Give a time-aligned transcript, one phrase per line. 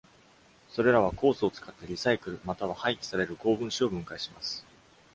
[0.71, 4.65] それらは酵素を使って、リサイクルまたは廃棄される高分子を分解します。